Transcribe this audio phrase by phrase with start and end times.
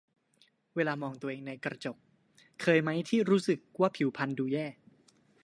[0.75, 1.97] เวลามองตัวเองในกระจก
[2.61, 4.67] เคยไหมที่รู้สึกว่าผิวพรรณดูแย่